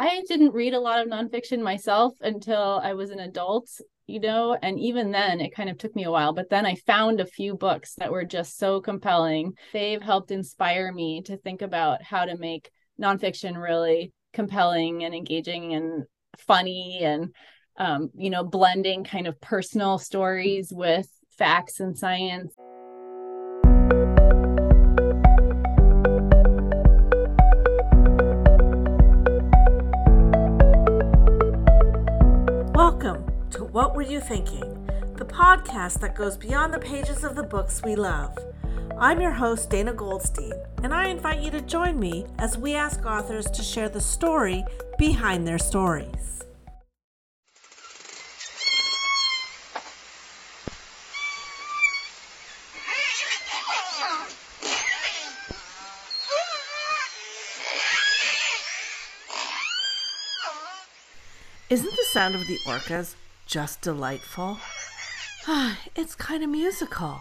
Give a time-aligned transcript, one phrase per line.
[0.00, 3.68] I didn't read a lot of nonfiction myself until I was an adult,
[4.06, 6.32] you know, and even then it kind of took me a while.
[6.32, 9.52] But then I found a few books that were just so compelling.
[9.74, 15.74] They've helped inspire me to think about how to make nonfiction really compelling and engaging
[15.74, 16.04] and
[16.38, 17.34] funny and,
[17.76, 22.54] um, you know, blending kind of personal stories with facts and science.
[33.72, 34.84] What Were You Thinking?
[35.14, 38.36] The podcast that goes beyond the pages of the books we love.
[38.98, 43.06] I'm your host, Dana Goldstein, and I invite you to join me as we ask
[43.06, 44.64] authors to share the story
[44.98, 46.42] behind their stories.
[61.68, 63.14] Isn't the sound of the orcas
[63.50, 64.58] just delightful.
[65.48, 67.20] Ah, it's kind of musical.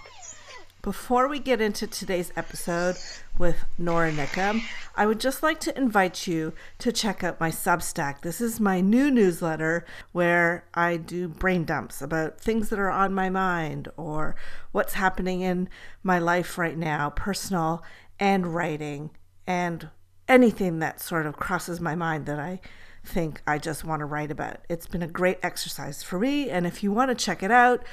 [0.83, 2.97] Before we get into today's episode
[3.39, 4.61] with Nora Nickum,
[4.95, 8.21] I would just like to invite you to check out my Substack.
[8.21, 13.11] This is my new newsletter where I do brain dumps about things that are on
[13.11, 14.35] my mind or
[14.71, 15.67] what's happening in
[16.03, 17.83] my life right now, personal
[18.19, 19.09] and writing,
[19.47, 19.89] and
[20.27, 22.61] anything that sort of crosses my mind that I
[23.03, 24.59] think I just want to write about.
[24.69, 26.49] It's been a great exercise for me.
[26.49, 27.85] And if you want to check it out,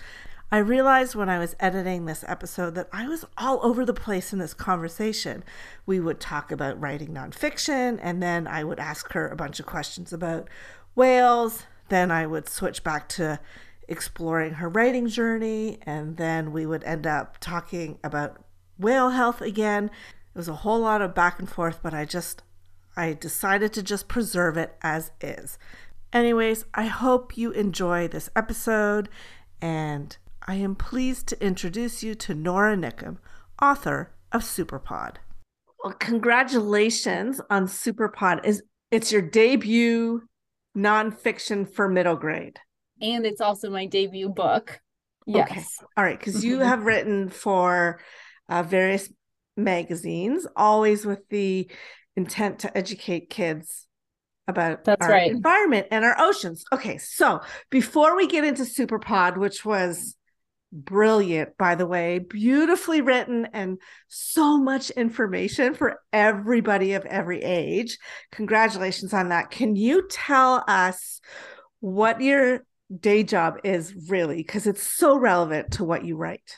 [0.50, 4.32] I realized when I was editing this episode that I was all over the place
[4.32, 5.44] in this conversation.
[5.84, 9.66] We would talk about writing nonfiction, and then I would ask her a bunch of
[9.66, 10.48] questions about
[10.94, 11.64] whales.
[11.90, 13.40] Then I would switch back to
[13.88, 18.42] exploring her writing journey, and then we would end up talking about
[18.78, 19.90] whale health again.
[20.34, 22.42] It was a whole lot of back and forth, but I just
[22.96, 25.58] I decided to just preserve it as is.
[26.10, 29.10] Anyways, I hope you enjoy this episode
[29.60, 30.16] and
[30.48, 33.18] I am pleased to introduce you to Nora Nickum,
[33.60, 35.16] author of Superpod.
[35.84, 38.46] Well, congratulations on Superpod.
[38.46, 40.22] Is it's your debut
[40.74, 42.58] nonfiction for middle grade.
[43.02, 44.80] And it's also my debut book.
[45.26, 45.50] Yes.
[45.50, 45.64] Okay.
[45.98, 46.18] All right.
[46.18, 48.00] Because you have written for
[48.48, 49.12] uh, various
[49.54, 51.70] magazines, always with the
[52.16, 53.86] intent to educate kids
[54.46, 55.30] about That's our right.
[55.30, 56.64] environment and our oceans.
[56.72, 56.96] Okay.
[56.96, 60.14] So before we get into Superpod, which was
[60.70, 67.98] brilliant by the way beautifully written and so much information for everybody of every age.
[68.32, 69.50] Congratulations on that.
[69.50, 71.20] Can you tell us
[71.80, 72.60] what your
[73.00, 74.36] day job is really?
[74.36, 76.56] Because it's so relevant to what you write.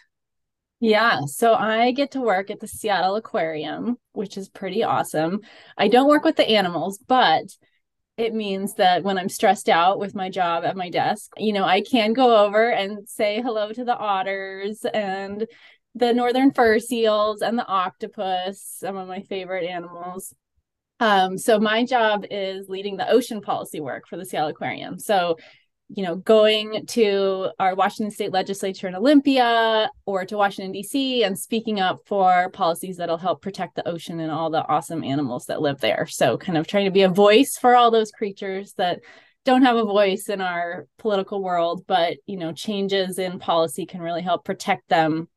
[0.82, 5.41] Yeah, so I get to work at the Seattle Aquarium, which is pretty awesome.
[5.77, 7.44] I don't work with the animals, but
[8.20, 11.64] it means that when I'm stressed out with my job at my desk, you know,
[11.64, 15.47] I can go over and say hello to the otters and
[15.94, 20.34] the northern fur seals and the octopus, some of my favorite animals.
[21.00, 24.98] Um, so my job is leading the ocean policy work for the Seattle Aquarium.
[24.98, 25.38] So
[25.92, 31.36] you know, going to our Washington State Legislature in Olympia or to Washington, D.C., and
[31.36, 35.60] speaking up for policies that'll help protect the ocean and all the awesome animals that
[35.60, 36.06] live there.
[36.06, 39.00] So, kind of trying to be a voice for all those creatures that
[39.44, 44.00] don't have a voice in our political world, but, you know, changes in policy can
[44.00, 45.28] really help protect them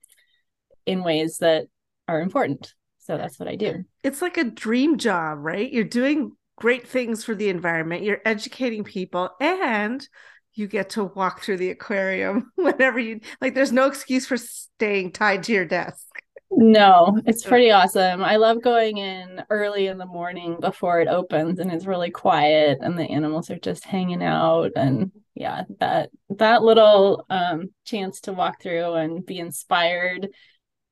[0.85, 1.65] in ways that
[2.07, 2.73] are important.
[2.99, 3.85] So, that's what I do.
[4.03, 5.71] It's like a dream job, right?
[5.71, 10.07] You're doing great things for the environment, you're educating people, and
[10.55, 15.11] you get to walk through the aquarium whenever you like there's no excuse for staying
[15.11, 16.07] tied to your desk.
[16.51, 18.23] No it's pretty awesome.
[18.23, 22.79] I love going in early in the morning before it opens and it's really quiet
[22.81, 28.33] and the animals are just hanging out and yeah that that little um chance to
[28.33, 30.27] walk through and be inspired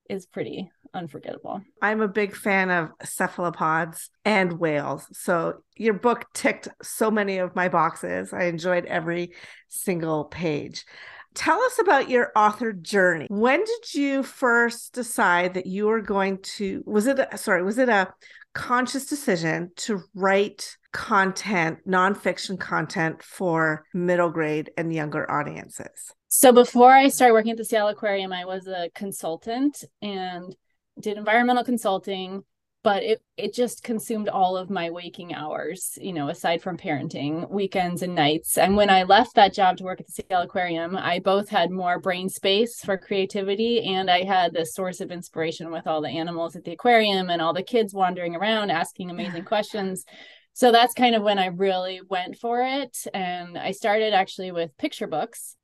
[0.10, 1.62] is pretty unforgettable.
[1.82, 5.08] I'm a big fan of cephalopods and whales.
[5.14, 8.34] So your book ticked so many of my boxes.
[8.34, 9.34] I enjoyed every
[9.70, 10.86] single page.
[11.34, 13.28] Tell us about your author journey.
[13.30, 17.78] When did you first decide that you were going to was it a, sorry, was
[17.78, 18.14] it a
[18.54, 26.14] conscious decision to write content, nonfiction content for middle grade and younger audiences?
[26.28, 30.56] So before I started working at the Seattle Aquarium, I was a consultant and
[31.00, 32.44] did environmental consulting
[32.84, 37.50] but it it just consumed all of my waking hours you know aside from parenting
[37.50, 38.58] weekends and nights.
[38.58, 41.72] And when i left that job to work at the seattle aquarium i both had
[41.72, 46.10] more brain space for creativity and i had this source of inspiration with all the
[46.10, 50.06] animals at the aquarium and all the kids wandering around asking amazing questions.
[50.54, 52.98] So that's kind of when i really went for it.
[53.14, 55.56] And i started actually with picture books.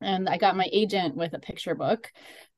[0.00, 2.10] And i got my agent with a picture book.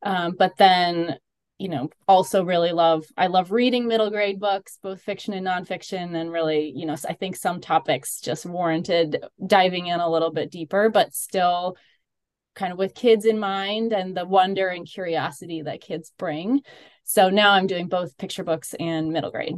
[0.03, 1.19] Um, but then
[1.59, 6.15] you know also really love i love reading middle grade books both fiction and nonfiction
[6.15, 10.51] and really you know i think some topics just warranted diving in a little bit
[10.51, 11.77] deeper but still
[12.59, 16.61] kind of with kids in mind and the wonder and curiosity that kids bring.
[17.05, 19.55] So now i'm doing both picture books and middle grade.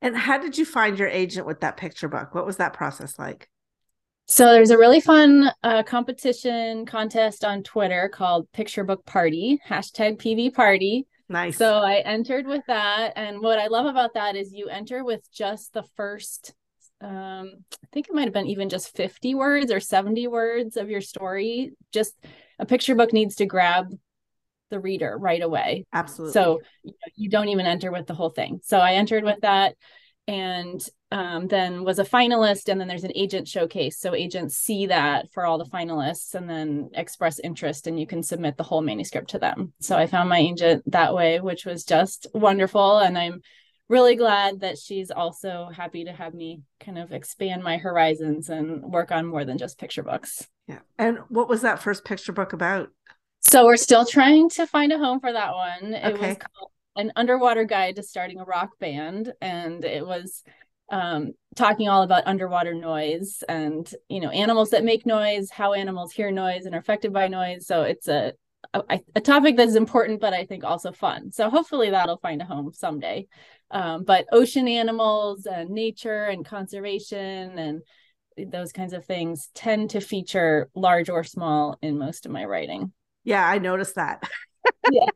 [0.00, 2.34] And how did you find your agent with that picture book?
[2.34, 3.48] What was that process like
[4.32, 10.16] so there's a really fun uh, competition contest on Twitter called Picture Book Party, hashtag
[10.16, 11.06] PB Party.
[11.28, 11.58] Nice.
[11.58, 13.12] So I entered with that.
[13.14, 16.54] And what I love about that is you enter with just the first,
[17.02, 20.88] um, I think it might have been even just 50 words or 70 words of
[20.88, 21.72] your story.
[21.92, 22.14] Just
[22.58, 23.94] a picture book needs to grab
[24.70, 25.84] the reader right away.
[25.92, 26.32] Absolutely.
[26.32, 28.60] So you, know, you don't even enter with the whole thing.
[28.64, 29.76] So I entered with that
[30.28, 30.80] and
[31.10, 33.98] um, then was a finalist and then there's an agent showcase.
[33.98, 38.22] So agents see that for all the finalists and then express interest and you can
[38.22, 39.72] submit the whole manuscript to them.
[39.80, 43.42] So i found my agent that way which was just wonderful and i'm
[43.92, 48.82] really glad that she's also happy to have me kind of expand my horizons and
[48.82, 50.48] work on more than just picture books.
[50.66, 50.78] Yeah.
[50.98, 52.88] And what was that first picture book about?
[53.40, 55.94] So we're still trying to find a home for that one.
[55.94, 56.06] Okay.
[56.06, 59.32] it was called an underwater guide to starting a rock band.
[59.40, 60.42] And it was
[60.90, 66.12] um, talking all about underwater noise and you know animals that make noise how animals
[66.12, 67.66] hear noise and are affected by noise.
[67.66, 68.34] So it's a
[68.74, 71.32] a, a topic that's important but i think also fun.
[71.32, 73.26] So hopefully that'll find a home someday.
[73.70, 77.82] Um, but ocean animals and nature and conservation and
[78.50, 82.92] those kinds of things tend to feature large or small in most of my writing.
[83.24, 84.22] Yeah i noticed that
[84.90, 85.06] yeah.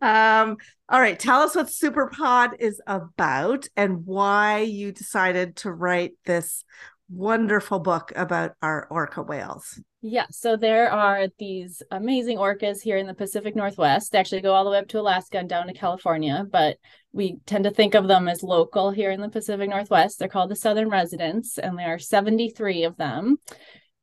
[0.42, 0.56] um,
[0.88, 1.18] all right.
[1.18, 6.64] Tell us what Superpod is about and why you decided to write this
[7.08, 9.80] wonderful book about our orca whales.
[10.04, 14.10] Yeah, so there are these amazing orcas here in the Pacific Northwest.
[14.10, 16.78] They actually go all the way up to Alaska and down to California, but
[17.12, 20.18] we tend to think of them as local here in the Pacific Northwest.
[20.18, 23.36] They're called the Southern Residents, and there are 73 of them.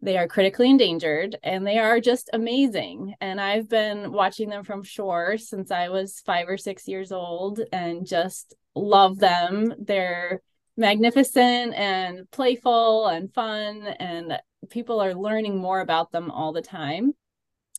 [0.02, 3.16] They are critically endangered and they are just amazing.
[3.20, 7.60] And I've been watching them from shore since I was five or six years old
[7.74, 9.74] and just love them.
[9.78, 10.42] They're
[10.78, 17.14] magnificent and playful and fun, and people are learning more about them all the time.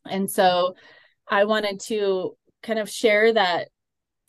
[0.05, 0.75] And so
[1.27, 3.69] I wanted to kind of share that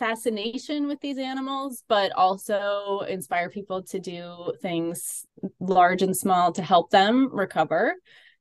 [0.01, 5.27] fascination with these animals, but also inspire people to do things
[5.59, 7.93] large and small to help them recover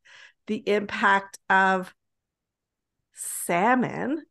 [0.47, 1.95] the impact of
[3.15, 4.27] salmon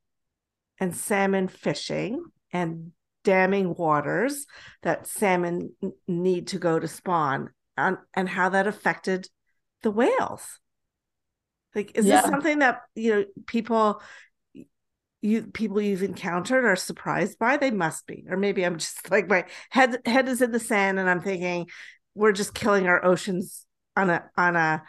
[0.79, 2.23] and salmon fishing
[2.53, 2.91] and
[3.23, 4.45] damming waters
[4.83, 5.71] that salmon
[6.07, 9.27] need to go to spawn and, and how that affected
[9.81, 10.59] the whales.
[11.75, 12.21] Like, is yeah.
[12.21, 14.01] this something that you know people
[15.21, 17.57] you people you've encountered are surprised by?
[17.57, 20.99] They must be, or maybe I'm just like my head head is in the sand,
[20.99, 21.67] and I'm thinking
[22.15, 24.83] we're just killing our oceans on a on a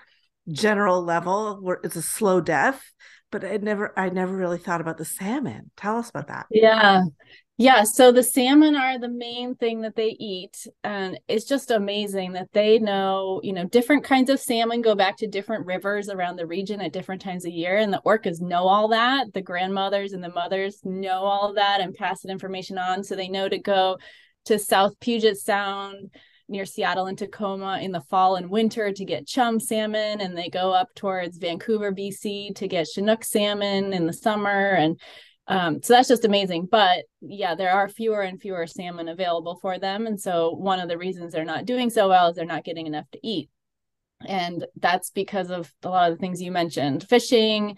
[0.51, 1.59] general level.
[1.61, 2.83] Where it's a slow death,
[3.31, 5.71] but I never I never really thought about the salmon.
[5.77, 6.47] Tell us about that.
[6.51, 7.05] Yeah.
[7.63, 10.67] Yeah, so the salmon are the main thing that they eat.
[10.83, 15.17] And it's just amazing that they know, you know, different kinds of salmon go back
[15.19, 17.77] to different rivers around the region at different times of year.
[17.77, 19.33] And the orcas know all that.
[19.33, 23.05] The grandmothers and the mothers know all that and pass that information on.
[23.05, 23.99] So they know to go
[24.47, 26.11] to South Puget Sound
[26.49, 30.21] near Seattle and Tacoma in the fall and winter to get chum salmon.
[30.21, 34.71] And they go up towards Vancouver, BC to get Chinook salmon in the summer.
[34.71, 34.99] And
[35.49, 36.69] um, so that's just amazing.
[36.71, 40.07] But yeah, there are fewer and fewer salmon available for them.
[40.07, 42.87] And so one of the reasons they're not doing so well is they're not getting
[42.87, 43.51] enough to eat.
[44.25, 47.77] And that's because of a lot of the things you mentioned fishing,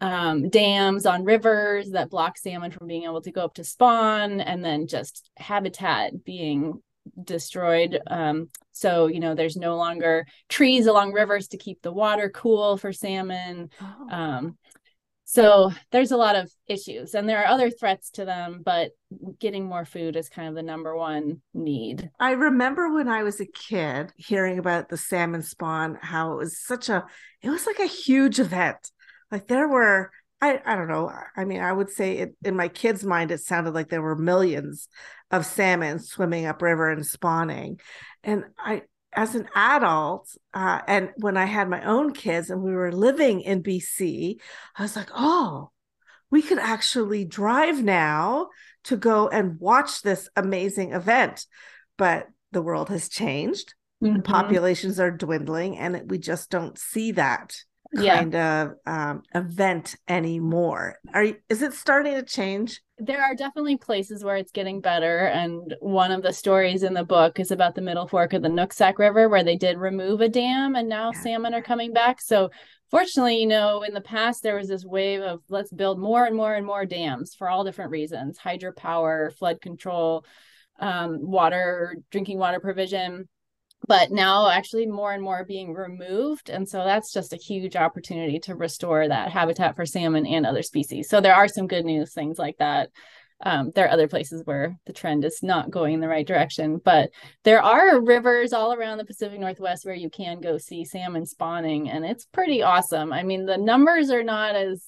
[0.00, 4.40] um, dams on rivers that block salmon from being able to go up to spawn,
[4.40, 6.82] and then just habitat being
[7.22, 8.00] destroyed.
[8.08, 12.76] Um, so, you know, there's no longer trees along rivers to keep the water cool
[12.76, 13.70] for salmon.
[13.80, 14.08] Oh.
[14.10, 14.58] Um,
[15.28, 18.92] so there's a lot of issues, and there are other threats to them, but
[19.40, 22.08] getting more food is kind of the number one need.
[22.20, 26.60] I remember when I was a kid hearing about the salmon spawn, how it was
[26.60, 27.04] such a,
[27.42, 28.90] it was like a huge event.
[29.32, 31.10] Like there were I, I don't know.
[31.36, 34.16] I mean, I would say it, in my kid's mind, it sounded like there were
[34.16, 34.88] millions
[35.30, 37.80] of salmon swimming upriver and spawning.
[38.22, 38.82] And I,
[39.16, 43.40] as an adult, uh, and when I had my own kids and we were living
[43.40, 44.36] in BC,
[44.76, 45.70] I was like, oh,
[46.30, 48.48] we could actually drive now
[48.84, 51.46] to go and watch this amazing event.
[51.96, 53.74] But the world has changed.
[54.04, 54.20] Mm-hmm.
[54.20, 57.56] populations are dwindling, and we just don't see that
[57.96, 58.62] kind yeah.
[58.62, 60.98] of um, event anymore.
[61.12, 62.80] Are you, is it starting to change?
[62.98, 67.04] There are definitely places where it's getting better, and one of the stories in the
[67.04, 70.28] book is about the Middle Fork of the Nooksack River, where they did remove a
[70.28, 71.20] dam, and now yeah.
[71.20, 72.20] salmon are coming back.
[72.20, 72.50] So
[72.90, 76.36] fortunately, you know, in the past there was this wave of let's build more and
[76.36, 80.24] more and more dams for all different reasons: hydropower, flood control,
[80.78, 83.28] um, water, drinking water provision
[83.86, 88.38] but now actually more and more being removed and so that's just a huge opportunity
[88.40, 91.08] to restore that habitat for salmon and other species.
[91.08, 92.90] So there are some good news things like that.
[93.42, 96.80] Um, there are other places where the trend is not going in the right direction
[96.82, 97.10] but
[97.44, 101.90] there are rivers all around the pacific northwest where you can go see salmon spawning
[101.90, 103.12] and it's pretty awesome.
[103.12, 104.82] I mean the numbers are not as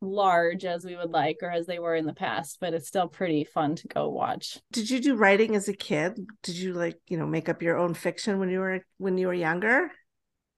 [0.00, 3.08] large as we would like or as they were in the past but it's still
[3.08, 4.58] pretty fun to go watch.
[4.72, 6.18] Did you do writing as a kid?
[6.42, 9.26] Did you like you know make up your own fiction when you were when you
[9.26, 9.90] were younger?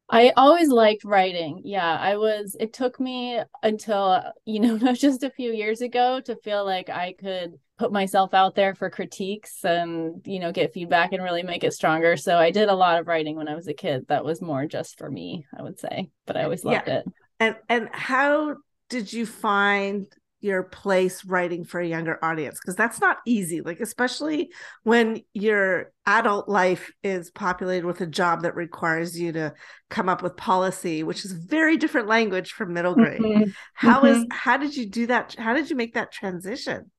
[0.08, 1.62] I always liked writing.
[1.64, 6.36] Yeah i was it took me until you know just a few years ago to
[6.36, 11.12] feel like i could put myself out there for critiques and you know get feedback
[11.12, 12.16] and really make it stronger.
[12.16, 14.06] So i did a lot of writing when i was a kid.
[14.08, 16.98] That was more just for me i would say but i always loved yeah.
[16.98, 17.06] it.
[17.40, 18.56] And and how
[18.92, 20.06] did you find
[20.42, 22.60] your place writing for a younger audience?
[22.60, 24.50] Because that's not easy like especially
[24.82, 29.54] when your adult life is populated with a job that requires you to
[29.88, 33.22] come up with policy which is very different language from middle grade.
[33.22, 33.50] Mm-hmm.
[33.72, 34.22] How mm-hmm.
[34.22, 35.34] is how did you do that?
[35.38, 36.90] How did you make that transition?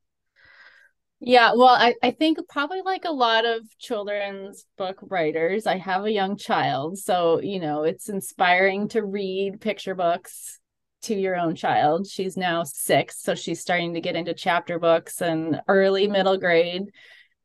[1.20, 6.04] Yeah well I, I think probably like a lot of children's book writers i have
[6.04, 10.60] a young child so you know it's inspiring to read picture books
[11.04, 12.08] to your own child.
[12.08, 16.84] She's now six, so she's starting to get into chapter books and early middle grade.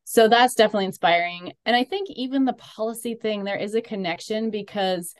[0.04, 1.52] So that's definitely inspiring.
[1.66, 5.14] And I think even the policy thing, there is a connection because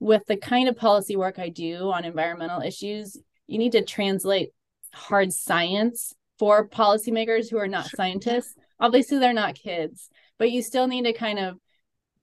[0.00, 4.50] with the kind of policy work I do on environmental issues, you need to translate
[4.92, 8.54] hard science for policymakers who are not scientists.
[8.78, 11.58] Obviously, they're not kids, but you still need to kind of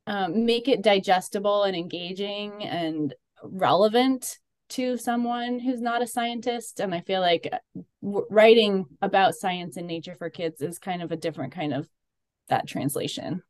[0.05, 4.37] um, make it digestible and engaging and relevant
[4.71, 7.57] to someone who's not a scientist and i feel like uh,
[8.01, 11.87] w- writing about science and nature for kids is kind of a different kind of
[12.47, 13.43] that translation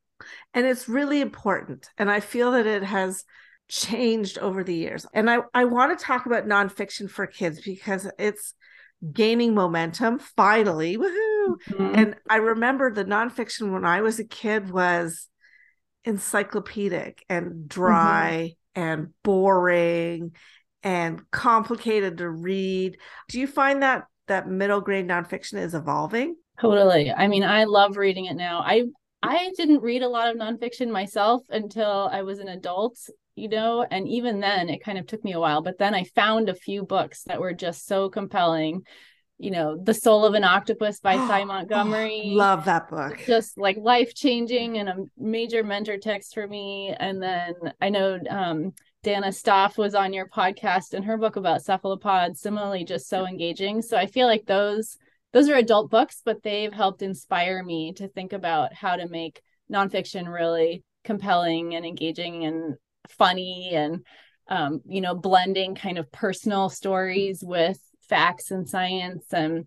[0.54, 3.24] and it's really important and i feel that it has
[3.70, 8.10] changed over the years and i, I want to talk about nonfiction for kids because
[8.20, 8.54] it's
[9.14, 11.96] gaining momentum finally woohoo mm-hmm.
[11.96, 15.28] and i remember the nonfiction when i was a kid was
[16.04, 18.82] encyclopedic and dry mm-hmm.
[18.82, 20.32] and boring
[20.84, 22.98] and complicated to read.
[23.30, 26.36] Do you find that that middle grade nonfiction is evolving?
[26.60, 27.12] Totally.
[27.12, 28.62] I mean, I love reading it now.
[28.66, 28.84] I
[29.24, 32.98] I didn't read a lot of nonfiction myself until I was an adult,
[33.36, 35.62] you know, and even then it kind of took me a while.
[35.62, 38.82] But then I found a few books that were just so compelling.
[39.38, 42.32] You know, The Soul of an Octopus by Sy Montgomery.
[42.34, 43.20] Oh, love that book.
[43.26, 46.96] Just like life changing and a major mentor text for me.
[47.00, 48.74] And then I know um,
[49.04, 53.82] Danna Staaf was on your podcast and her book about cephalopods, similarly just so engaging.
[53.82, 54.98] So I feel like those
[55.34, 59.42] those are adult books, but they've helped inspire me to think about how to make
[59.72, 62.76] nonfiction really compelling and engaging and
[63.10, 64.06] funny and
[64.50, 67.80] um, you know, blending kind of personal stories with
[68.10, 69.24] facts and science.
[69.32, 69.66] And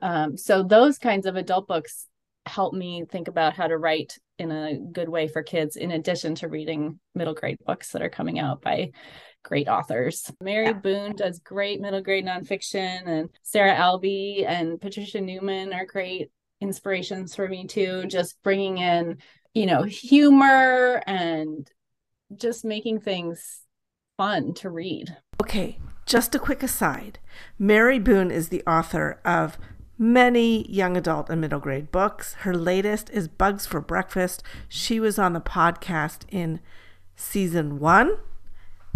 [0.00, 2.08] um, so those kinds of adult books
[2.46, 6.34] help me think about how to write in a good way for kids in addition
[6.34, 8.90] to reading middle grade books that are coming out by
[9.42, 10.72] great authors mary yeah.
[10.72, 17.34] boone does great middle grade nonfiction and sarah Albee and patricia newman are great inspirations
[17.34, 19.18] for me too just bringing in
[19.54, 21.70] you know humor and
[22.34, 23.60] just making things
[24.16, 25.16] fun to read.
[25.40, 27.18] Okay, just a quick aside.
[27.58, 29.58] Mary Boone is the author of
[29.98, 32.34] many young adult and middle grade books.
[32.40, 34.42] Her latest is Bugs for Breakfast.
[34.68, 36.60] She was on the podcast in
[37.14, 38.18] season one,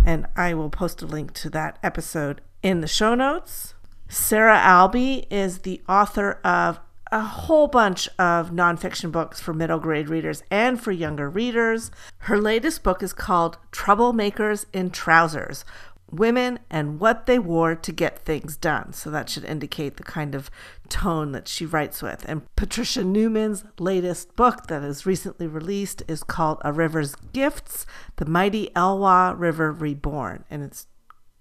[0.04, 3.74] and I will post a link to that episode in the show notes.
[4.08, 6.80] Sarah Albee is the author of
[7.12, 11.90] a whole bunch of nonfiction books for middle grade readers and for younger readers.
[12.18, 15.64] Her latest book is called Troublemakers in Trousers
[16.12, 18.92] Women and What They Wore to Get Things Done.
[18.92, 20.50] So that should indicate the kind of
[20.88, 22.24] tone that she writes with.
[22.28, 27.86] And Patricia Newman's latest book that is recently released is called A River's Gifts
[28.16, 30.44] The Mighty Elwha River Reborn.
[30.50, 30.86] And it's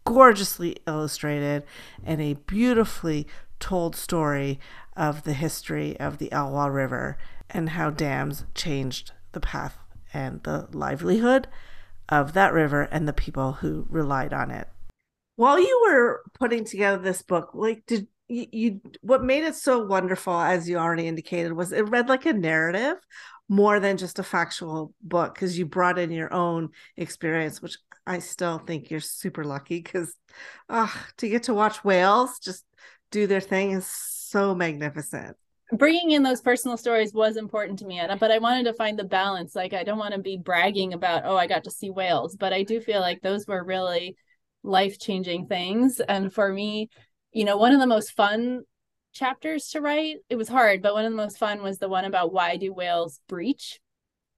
[0.05, 1.63] gorgeously illustrated
[2.03, 3.27] and a beautifully
[3.59, 4.59] told story
[4.95, 7.17] of the history of the Elwha River
[7.49, 9.77] and how dams changed the path
[10.13, 11.47] and the livelihood
[12.09, 14.67] of that river and the people who relied on it.
[15.35, 19.79] While you were putting together this book, like did you, you what made it so
[19.79, 22.95] wonderful as you already indicated was it read like a narrative
[23.49, 28.19] more than just a factual book because you brought in your own experience which i
[28.19, 30.15] still think you're super lucky because
[30.69, 30.87] uh,
[31.17, 32.63] to get to watch whales just
[33.11, 35.35] do their thing is so magnificent
[35.73, 39.03] bringing in those personal stories was important to me but i wanted to find the
[39.03, 39.55] balance.
[39.55, 42.53] Like i don't want to be bragging about oh i got to see whales but
[42.53, 44.15] i do feel like those were really
[44.63, 45.99] life changing things.
[45.99, 46.89] And for me
[47.31, 48.63] you know one of the most fun
[49.13, 52.05] chapters to write it was hard but one of the most fun was the one
[52.05, 53.79] about why do whales breach?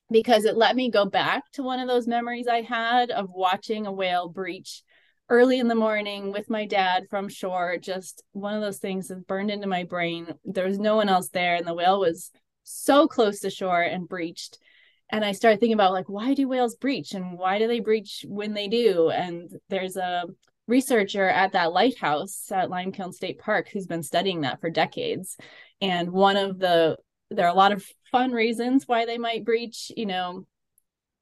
[0.10, 3.86] Because it let me go back to one of those memories i had of watching
[3.86, 4.84] a whale breach
[5.32, 7.78] early in the morning with my dad from shore.
[7.78, 10.28] Just one of those things that burned into my brain.
[10.44, 12.32] There was no one else there, and the whale was
[12.64, 14.58] so close to shore and breached.
[15.10, 18.26] And I started thinking about like, why do whales breach and why do they breach
[18.28, 19.10] when they do?
[19.10, 20.26] And there's a
[20.68, 25.38] researcher at that lighthouse at Limekiln State Park who's been studying that for decades.
[25.80, 26.98] And one of the,
[27.29, 30.46] there are a lot of fun reasons why they might breach, you know,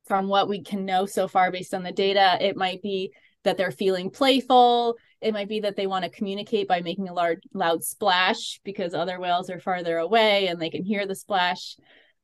[0.06, 3.14] from what we can know so far based on the data, it might be
[3.50, 4.96] that they're feeling playful.
[5.22, 8.94] It might be that they want to communicate by making a large, loud splash because
[8.94, 11.76] other whales are farther away and they can hear the splash.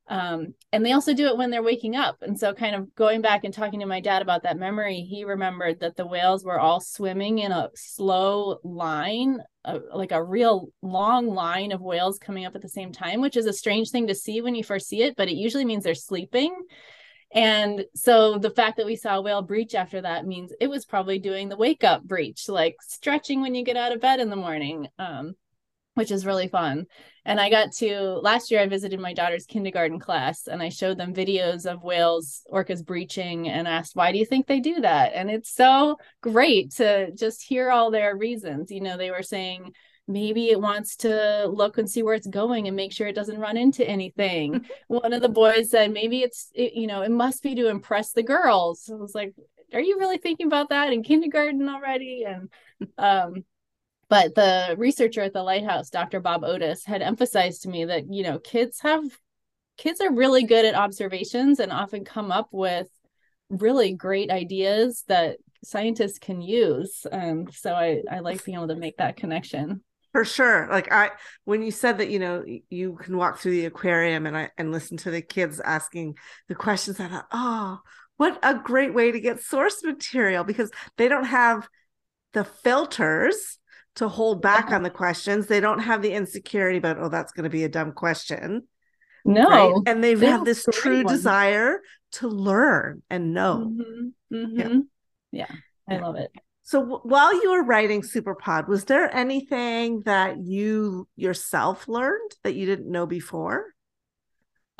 [0.06, 2.18] Um, and they also do it when they're waking up.
[2.22, 5.24] And so, kind of going back and talking to my dad about that memory, he
[5.24, 9.40] remembered that the whales were all swimming in a slow line,
[9.92, 13.46] like a real long line of whales coming up at the same time, which is
[13.46, 15.96] a strange thing to see when you first see it, but it usually means they're
[15.96, 16.54] sleeping.
[17.36, 20.86] And so the fact that we saw a whale breach after that means it was
[20.86, 24.30] probably doing the wake up breach, like stretching when you get out of bed in
[24.30, 25.34] the morning, um,
[25.92, 26.86] which is really fun.
[27.26, 30.96] And I got to last year, I visited my daughter's kindergarten class and I showed
[30.96, 35.12] them videos of whales, orcas breaching, and asked, why do you think they do that?
[35.14, 38.70] And it's so great to just hear all their reasons.
[38.70, 39.72] You know, they were saying,
[40.08, 43.40] maybe it wants to look and see where it's going and make sure it doesn't
[43.40, 44.64] run into anything.
[44.88, 48.12] One of the boys said maybe it's it, you know it must be to impress
[48.12, 48.88] the girls.
[48.92, 49.34] I was like
[49.72, 52.24] are you really thinking about that in kindergarten already?
[52.24, 52.48] And
[52.98, 53.44] um
[54.08, 58.22] but the researcher at the lighthouse dr bob otis had emphasized to me that you
[58.22, 59.02] know kids have
[59.76, 62.88] kids are really good at observations and often come up with
[63.50, 67.06] really great ideas that scientists can use.
[67.10, 69.82] Um so i i like being able to make that connection
[70.16, 71.10] for sure like i
[71.44, 74.72] when you said that you know you can walk through the aquarium and i and
[74.72, 76.14] listen to the kids asking
[76.48, 77.78] the questions i thought oh
[78.16, 81.68] what a great way to get source material because they don't have
[82.32, 83.58] the filters
[83.96, 87.44] to hold back on the questions they don't have the insecurity about oh that's going
[87.44, 88.62] to be a dumb question
[89.22, 89.74] no right?
[89.86, 91.14] and they have had this true one.
[91.14, 94.34] desire to learn and know mm-hmm.
[94.34, 94.80] Mm-hmm.
[95.30, 95.44] Yeah.
[95.46, 95.56] yeah
[95.90, 96.30] i love it
[96.66, 102.56] so w- while you were writing Superpod, was there anything that you yourself learned that
[102.56, 103.66] you didn't know before?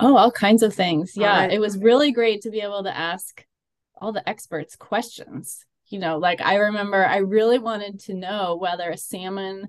[0.01, 1.13] Oh, all kinds of things.
[1.17, 1.53] Yeah, right.
[1.53, 3.47] it was really great to be able to ask
[3.95, 5.65] all the experts questions.
[5.87, 9.69] You know, like I remember I really wanted to know whether a salmon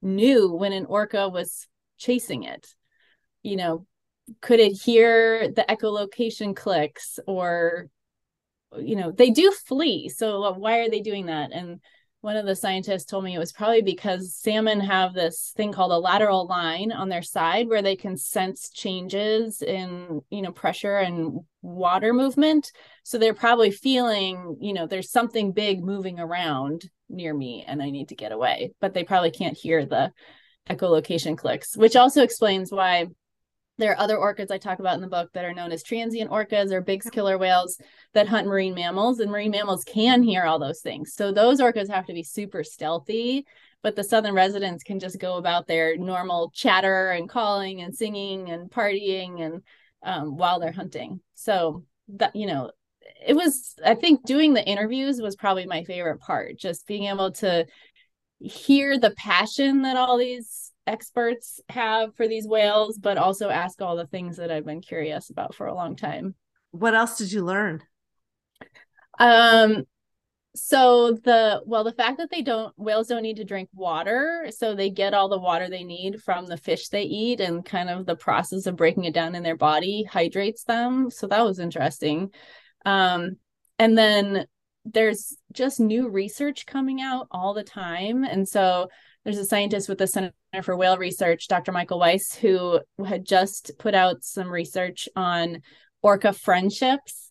[0.00, 2.66] knew when an orca was chasing it.
[3.42, 3.86] You know,
[4.40, 7.90] could it hear the echolocation clicks or
[8.78, 11.52] you know they do flee so why are they doing that?
[11.52, 11.80] And
[12.20, 15.92] one of the scientists told me it was probably because salmon have this thing called
[15.92, 20.96] a lateral line on their side where they can sense changes in you know pressure
[20.98, 22.72] and water movement.
[23.04, 27.90] So they're probably feeling you know there's something big moving around near me and i
[27.90, 30.12] need to get away but they probably can't hear the
[30.68, 33.06] echolocation clicks which also explains why
[33.78, 36.30] there are other orcas I talk about in the book that are known as transient
[36.30, 37.80] orcas or big killer whales
[38.12, 41.14] that hunt marine mammals, and marine mammals can hear all those things.
[41.14, 43.46] So those orcas have to be super stealthy,
[43.82, 48.50] but the southern residents can just go about their normal chatter and calling and singing
[48.50, 49.62] and partying and
[50.02, 51.20] um, while they're hunting.
[51.34, 52.72] So that you know,
[53.26, 57.32] it was I think doing the interviews was probably my favorite part, just being able
[57.32, 57.66] to
[58.40, 63.96] hear the passion that all these experts have for these whales, but also ask all
[63.96, 66.34] the things that I've been curious about for a long time.
[66.70, 67.82] What else did you learn?
[69.18, 69.84] Um,
[70.54, 74.74] so the well, the fact that they don't whales don't need to drink water, so
[74.74, 78.06] they get all the water they need from the fish they eat, and kind of
[78.06, 81.10] the process of breaking it down in their body hydrates them.
[81.10, 82.30] So that was interesting.
[82.84, 83.36] Um,
[83.78, 84.46] and then
[84.84, 88.88] there's just new research coming out all the time, and so
[89.28, 91.70] there's a scientist with the Center for Whale Research, Dr.
[91.70, 95.60] Michael Weiss, who had just put out some research on
[96.00, 97.30] orca friendships.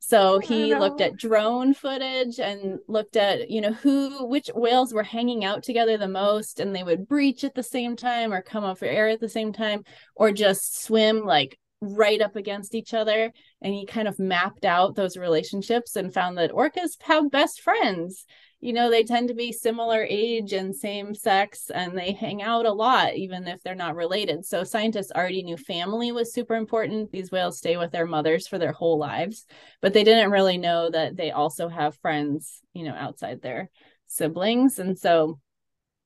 [0.00, 4.92] So oh, he looked at drone footage and looked at, you know, who, which whales
[4.92, 8.42] were hanging out together the most and they would breach at the same time or
[8.42, 9.84] come up for air at the same time
[10.16, 13.30] or just swim like right up against each other.
[13.62, 18.24] And he kind of mapped out those relationships and found that orcas have best friends
[18.60, 22.66] you know they tend to be similar age and same sex and they hang out
[22.66, 24.44] a lot even if they're not related.
[24.44, 27.12] So scientists already knew family was super important.
[27.12, 29.46] These whales stay with their mothers for their whole lives
[29.80, 33.70] but they didn't really know that they also have friends you know outside their
[34.06, 34.78] siblings.
[34.78, 35.38] And so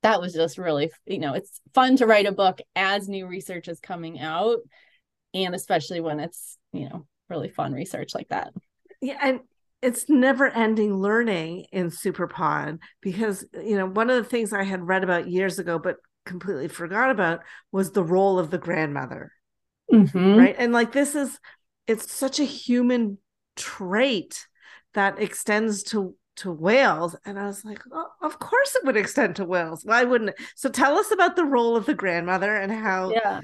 [0.02, 3.68] that was just really you know it's fun to write a book as new research
[3.68, 4.58] is coming out
[5.32, 8.52] and especially when it's you know really fun research like that.
[9.00, 9.40] Yeah and
[9.82, 14.86] it's never ending learning in superpod because you know one of the things i had
[14.86, 17.40] read about years ago but completely forgot about
[17.70, 19.32] was the role of the grandmother.
[19.92, 20.36] Mm-hmm.
[20.36, 20.56] right?
[20.58, 21.38] And like this is
[21.86, 23.18] it's such a human
[23.56, 24.46] trait
[24.94, 29.36] that extends to to whales and i was like oh, of course it would extend
[29.36, 30.36] to whales why wouldn't it?
[30.56, 33.40] So tell us about the role of the grandmother and how yeah.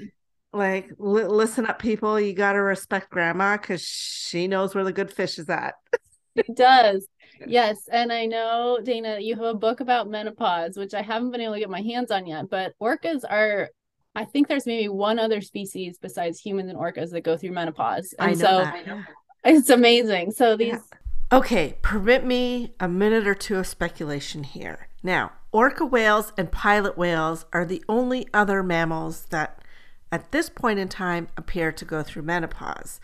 [0.53, 2.19] like li- listen up people.
[2.19, 5.75] You got to respect grandma because she knows where the good fish is at
[6.39, 7.07] it does.
[7.45, 7.87] Yes.
[7.91, 11.53] And I know, Dana, you have a book about menopause, which I haven't been able
[11.53, 13.69] to get my hands on yet, but orcas are
[14.15, 18.13] I think there's maybe one other species besides humans and orcas that go through menopause.
[18.17, 19.05] And so that.
[19.45, 20.31] it's amazing.
[20.31, 20.79] So these yeah.
[21.31, 24.87] Okay, permit me a minute or two of speculation here.
[25.03, 29.63] Now, orca whales and pilot whales are the only other mammals that
[30.11, 32.99] at this point in time appear to go through menopause.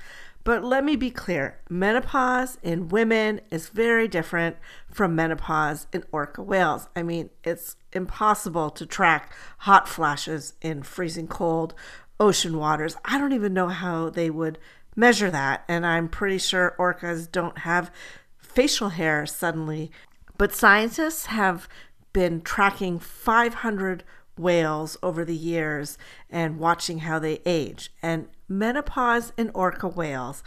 [0.46, 4.56] But let me be clear menopause in women is very different
[4.90, 6.88] from menopause in orca whales.
[6.96, 11.74] I mean, it's impossible to track hot flashes in freezing cold
[12.20, 12.96] ocean waters.
[13.04, 14.60] I don't even know how they would
[14.96, 15.66] measure that.
[15.68, 17.92] And I'm pretty sure orcas don't have
[18.38, 19.92] facial hair suddenly.
[20.38, 21.68] But scientists have
[22.14, 24.04] been tracking 500
[24.38, 25.98] whales over the years
[26.30, 27.92] and watching how they age.
[28.02, 30.44] And menopause in orca whales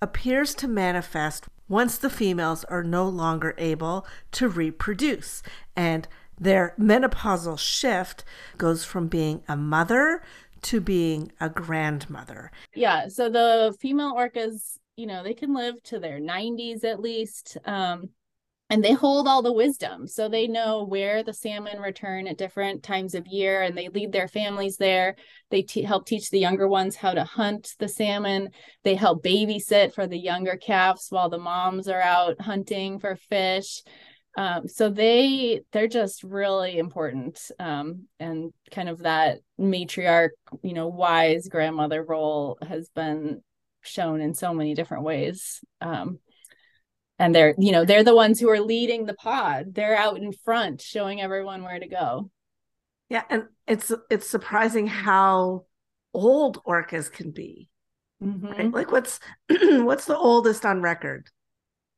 [0.00, 5.42] appears to manifest once the females are no longer able to reproduce.
[5.76, 6.06] And
[6.38, 8.24] their menopausal shift
[8.58, 10.22] goes from being a mother
[10.62, 12.50] to being a grandmother.
[12.74, 13.08] Yeah.
[13.08, 17.58] So the female orcas, you know, they can live to their 90s at least.
[17.64, 18.10] Um,
[18.72, 20.06] and they hold all the wisdom.
[20.06, 24.12] So they know where the salmon return at different times of year and they lead
[24.12, 25.16] their families there.
[25.50, 28.48] They help teach the younger ones how to hunt the salmon.
[28.82, 33.82] They help babysit for the younger calves while the moms are out hunting for fish.
[34.38, 40.30] Um, so they they're just really important um, and kind of that matriarch
[40.62, 43.42] you know wise grandmother role has been
[43.82, 45.60] shown in so many different ways.
[45.82, 46.20] Um,
[47.22, 50.32] and they're you know they're the ones who are leading the pod they're out in
[50.32, 52.30] front showing everyone where to go
[53.08, 55.64] yeah and it's it's surprising how
[56.12, 57.68] old orcas can be
[58.22, 58.46] mm-hmm.
[58.46, 58.72] right?
[58.72, 61.28] like what's what's the oldest on record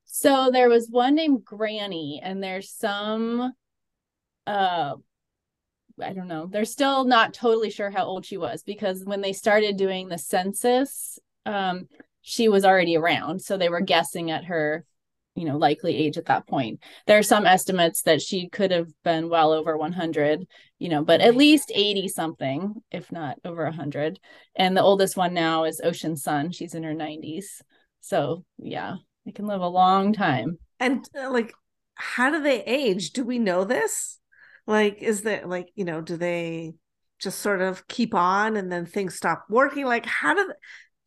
[0.05, 3.53] so there was one named granny and there's some
[4.47, 4.95] uh
[6.03, 6.49] I don't know.
[6.51, 10.19] They're still not totally sure how old she was because when they started doing the
[10.19, 11.87] census, um,
[12.21, 13.43] she was already around.
[13.43, 14.85] So they were guessing at her
[15.35, 16.81] you know likely age at that point.
[17.07, 20.47] There are some estimates that she could have been well over 100
[20.79, 24.19] you know but at least 80 something if not over 100
[24.57, 26.53] and the oldest one now is ocean sun.
[26.53, 27.63] She's in her 90s
[28.01, 30.59] so yeah they can live a long time.
[30.81, 31.53] And uh, like
[31.95, 33.11] how do they age?
[33.11, 34.19] Do we know this?
[34.67, 36.75] Like is that like you know do they
[37.21, 39.87] just sort of keep on and then things stop working?
[39.87, 40.53] Like how do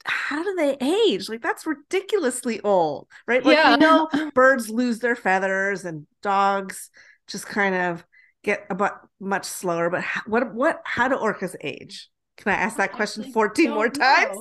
[0.08, 3.72] how do they age like that's ridiculously old right like Yeah.
[3.72, 6.89] we know birds lose their feathers and dogs
[7.28, 8.06] just kind of
[8.43, 12.78] get about much slower but how, what what how do orcas age can i ask
[12.78, 14.38] that question 14 more don't times.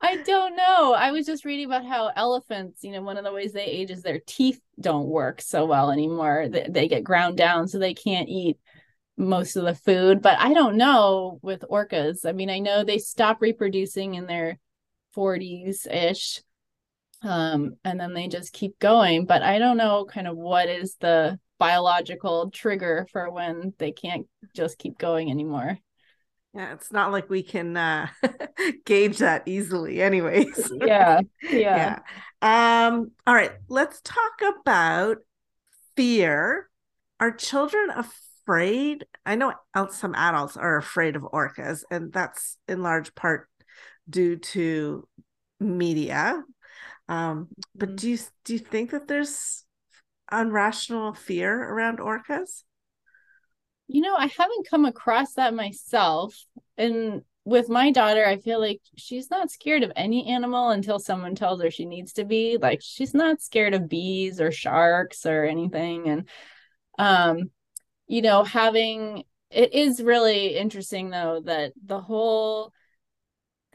[0.00, 0.92] I don't know.
[0.92, 3.90] I was just reading about how elephants, you know, one of the ways they age
[3.90, 6.48] is their teeth don't work so well anymore.
[6.50, 8.58] They, they get ground down so they can't eat
[9.16, 10.20] most of the food.
[10.20, 12.26] But I don't know with orcas.
[12.26, 14.58] I mean, I know they stop reproducing in their
[15.16, 16.42] 40s ish.
[17.22, 19.26] Um, and then they just keep going.
[19.26, 24.26] But I don't know kind of what is the biological trigger for when they can't
[24.54, 25.78] just keep going anymore.
[26.54, 28.06] yeah it's not like we can uh
[28.84, 31.20] gauge that easily anyways Yeah.
[31.42, 31.98] Yeah.
[32.42, 35.18] yeah um all right let's talk about
[35.96, 36.68] fear
[37.20, 39.54] are children afraid i know
[39.90, 43.48] some adults are afraid of orcas and that's in large part
[44.08, 45.06] due to
[45.60, 46.42] media
[47.08, 47.96] um but Mhm.
[47.96, 49.64] do you do you think that there's
[50.32, 52.64] unrational fear around orcas
[53.88, 56.44] You know, I haven't come across that myself.
[56.76, 61.36] And with my daughter, I feel like she's not scared of any animal until someone
[61.36, 62.58] tells her she needs to be.
[62.60, 66.08] Like she's not scared of bees or sharks or anything.
[66.08, 66.28] And
[66.98, 67.50] um,
[68.08, 72.72] you know, having it is really interesting though that the whole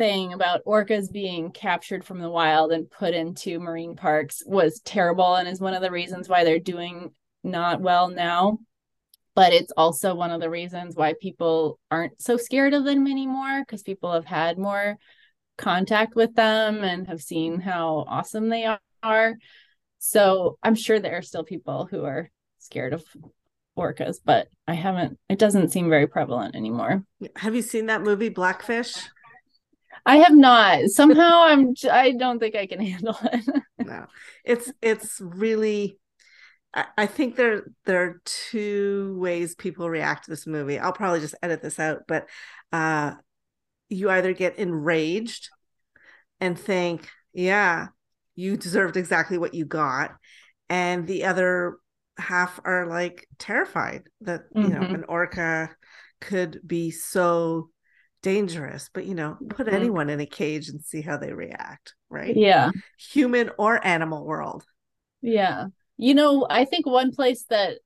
[0.01, 5.35] thing about orcas being captured from the wild and put into marine parks was terrible
[5.35, 7.11] and is one of the reasons why they're doing
[7.43, 8.57] not well now
[9.35, 13.61] but it's also one of the reasons why people aren't so scared of them anymore
[13.61, 14.97] because people have had more
[15.57, 18.67] contact with them and have seen how awesome they
[19.03, 19.35] are.
[19.99, 23.05] So I'm sure there are still people who are scared of
[23.77, 27.05] orcas, but I haven't, it doesn't seem very prevalent anymore.
[27.35, 28.95] have you seen that movie blackfish
[30.05, 30.85] I have not.
[30.89, 33.63] Somehow I'm, I don't think I can handle it.
[33.79, 34.05] no
[34.43, 35.97] it's it's really
[36.73, 41.19] I, I think there there are two ways people react to this movie i'll probably
[41.21, 42.27] just edit this out but
[42.71, 43.13] uh
[43.89, 45.49] you either get enraged
[46.41, 47.87] and think yeah
[48.35, 50.15] you deserved exactly what you got
[50.69, 51.77] and the other
[52.17, 54.95] half are like terrified that you know Mhm.
[54.95, 55.69] an orca
[56.21, 57.69] could be so
[58.21, 59.73] dangerous but you know put Mhm.
[59.73, 62.71] anyone in a cage and see how they react right yeah.
[62.97, 64.65] human or animal world
[65.21, 65.67] Yeah.
[65.97, 67.79] You know, I think one place that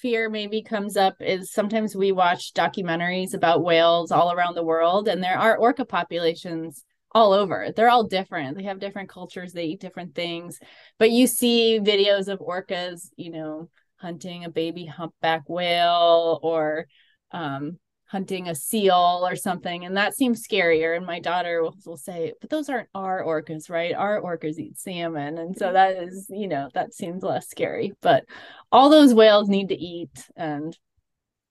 [0.00, 5.08] fear maybe comes up is sometimes we watch documentaries about whales all around the world,
[5.08, 7.68] and there are orca populations all over.
[7.74, 8.56] They're all different.
[8.56, 10.58] They have different cultures, they eat different things.
[10.98, 16.86] But you see videos of orcas, you know, hunting a baby humpback whale or
[17.32, 17.78] um
[18.14, 22.32] hunting a seal or something and that seems scarier and my daughter will, will say
[22.40, 26.46] but those aren't our orcas right our orcas eat salmon and so that is you
[26.46, 28.24] know that seems less scary but
[28.70, 30.78] all those whales need to eat and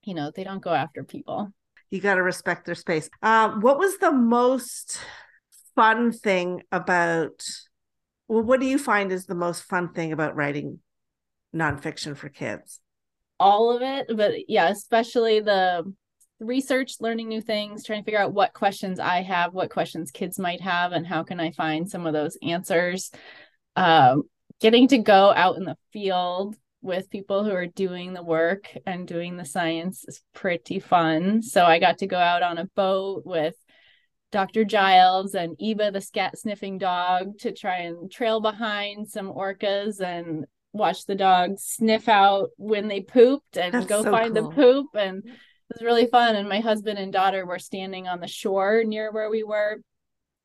[0.06, 1.52] you know they don't go after people
[1.92, 3.08] you got to respect their space.
[3.22, 5.00] Uh, what was the most
[5.76, 7.46] fun thing about?
[8.28, 10.80] Well, what do you find is the most fun thing about writing
[11.56, 12.80] nonfiction for kids?
[13.40, 15.84] all of it but yeah especially the
[16.44, 20.40] research learning new things trying to figure out what questions i have what questions kids
[20.40, 23.12] might have and how can i find some of those answers
[23.76, 24.24] um,
[24.60, 29.08] getting to go out in the field with people who are doing the work and
[29.08, 33.24] doing the science is pretty fun so i got to go out on a boat
[33.26, 33.56] with
[34.32, 34.66] Dr.
[34.66, 40.46] Giles and Eba, the scat sniffing dog, to try and trail behind some orcas and
[40.74, 44.50] watch the dogs sniff out when they pooped and That's go so find cool.
[44.50, 44.88] the poop.
[44.96, 45.24] And
[45.74, 46.36] was really fun.
[46.36, 49.78] And my husband and daughter were standing on the shore near where we were.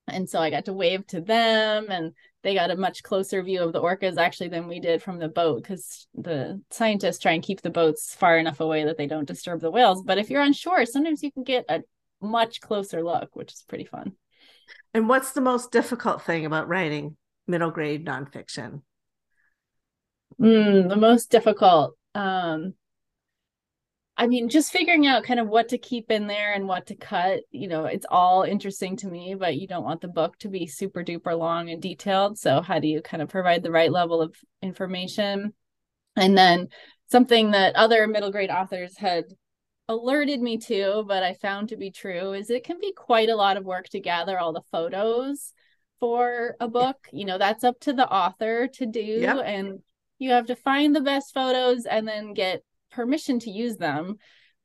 [0.07, 2.13] And so I got to wave to them and
[2.43, 5.29] they got a much closer view of the orcas actually than we did from the
[5.29, 9.29] boat because the scientists try and keep the boats far enough away that they don't
[9.29, 10.03] disturb the whales.
[10.03, 11.83] But if you're on shore, sometimes you can get a
[12.21, 14.13] much closer look, which is pretty fun.
[14.95, 18.83] And what's the most difficult thing about writing middle grade nonfiction?
[20.41, 21.97] Mm, the most difficult.
[22.15, 22.75] Um,
[24.19, 26.97] I mean, just figuring out kind of what to keep in there and what to
[26.97, 27.43] cut.
[27.53, 30.67] You know, it's all interesting to me, but you don't want the book to be
[30.67, 32.37] super duper long and detailed.
[32.37, 35.55] So, how do you kind of provide the right level of information?
[36.17, 36.67] And then
[37.13, 39.27] something that other middle grade authors had
[39.87, 43.37] alerted me to, but I found to be true, is it can be quite a
[43.37, 45.53] lot of work to gather all the photos
[46.01, 47.09] for a book.
[47.13, 49.01] You know, that's up to the author to do.
[49.01, 49.43] Yep.
[49.45, 49.79] And
[50.19, 52.63] you have to find the best photos and then get
[52.99, 54.17] permission to use them.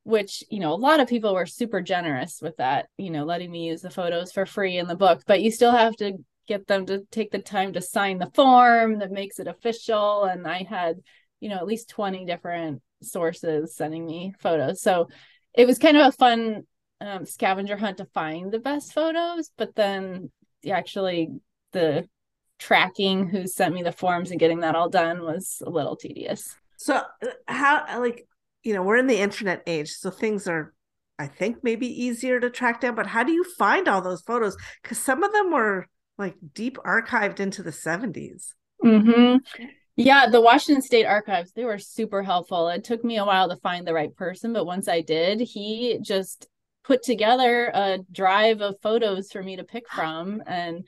[0.02, 3.50] which you know a lot of people were super generous with that you know letting
[3.50, 6.12] me use the photos for free in the book but you still have to
[6.46, 10.46] get them to take the time to sign the form that makes it official and
[10.46, 10.96] i had
[11.40, 15.08] you know at least 20 different sources sending me photos so
[15.54, 16.64] it was kind of a fun
[17.00, 20.30] um, scavenger hunt to find the best photos but then
[20.68, 21.30] actually
[21.72, 22.06] the
[22.58, 26.56] tracking who sent me the forms and getting that all done was a little tedious
[26.84, 28.28] so uh, how like
[28.62, 30.74] you know we're in the internet age so things are
[31.18, 34.56] i think maybe easier to track down but how do you find all those photos?
[34.82, 35.86] Because some of them were
[36.18, 38.52] like deep archived into the 70s
[38.84, 39.36] mm-hmm.
[39.96, 42.68] yeah the washington state archives they were super helpful.
[42.68, 45.98] It took me a while to find the right person but once i did he
[46.02, 46.48] just
[46.84, 50.84] put together a drive of photos for me to pick from and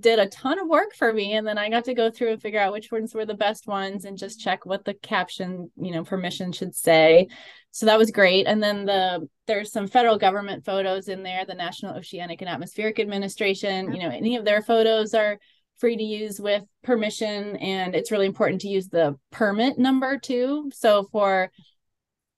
[0.00, 2.42] did a ton of work for me and then i got to go through and
[2.42, 5.92] figure out which ones were the best ones and just check what the caption you
[5.92, 7.28] know permission should say.
[7.70, 8.46] So that was great.
[8.46, 13.00] And then the there's some federal government photos in there the national oceanic and atmospheric
[13.00, 15.38] administration you know any of their photos are
[15.78, 20.70] free to use with permission and it's really important to use the permit number too.
[20.72, 21.50] So for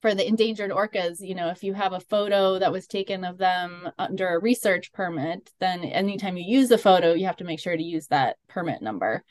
[0.05, 3.39] for the endangered orcas, you know, if you have a photo that was taken of
[3.39, 7.59] them under a research permit, then anytime you use the photo, you have to make
[7.59, 9.23] sure to use that permit number.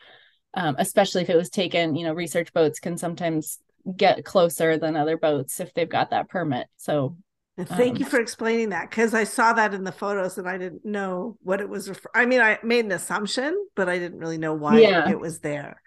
[0.52, 3.60] Um, especially if it was taken, you know, research boats can sometimes
[3.96, 6.66] get closer than other boats if they've got that permit.
[6.76, 7.18] So
[7.56, 10.58] thank um, you for explaining that because I saw that in the photos and I
[10.58, 11.88] didn't know what it was.
[11.88, 15.08] Refer- I mean, I made an assumption, but I didn't really know why yeah.
[15.08, 15.80] it was there.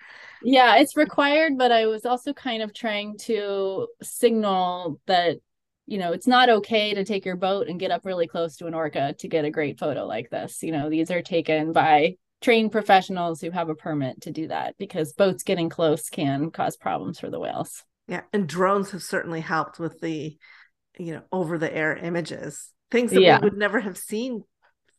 [0.43, 5.37] Yeah, it's required, but I was also kind of trying to signal that
[5.85, 8.67] you know it's not okay to take your boat and get up really close to
[8.67, 10.61] an orca to get a great photo like this.
[10.63, 14.75] You know, these are taken by trained professionals who have a permit to do that
[14.77, 17.83] because boats getting close can cause problems for the whales.
[18.07, 20.37] Yeah, and drones have certainly helped with the
[20.99, 23.39] you know over the air images things that yeah.
[23.39, 24.43] we would never have seen